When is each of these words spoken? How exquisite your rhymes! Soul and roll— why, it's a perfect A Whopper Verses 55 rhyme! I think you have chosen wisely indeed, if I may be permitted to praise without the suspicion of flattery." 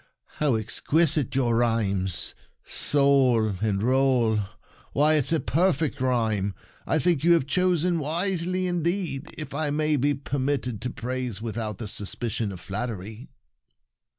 How 0.37 0.55
exquisite 0.55 1.35
your 1.35 1.57
rhymes! 1.57 2.33
Soul 2.63 3.49
and 3.61 3.83
roll— 3.83 4.39
why, 4.93 5.13
it's 5.13 5.31
a 5.31 5.39
perfect 5.39 6.01
A 6.01 6.03
Whopper 6.03 6.15
Verses 6.15 6.39
55 6.39 6.53
rhyme! 6.55 6.55
I 6.87 6.97
think 6.99 7.23
you 7.23 7.33
have 7.33 7.45
chosen 7.45 7.99
wisely 7.99 8.65
indeed, 8.65 9.29
if 9.37 9.53
I 9.53 9.69
may 9.69 9.97
be 9.97 10.15
permitted 10.15 10.81
to 10.81 10.89
praise 10.89 11.39
without 11.39 11.77
the 11.77 11.87
suspicion 11.87 12.51
of 12.51 12.59
flattery." 12.59 13.29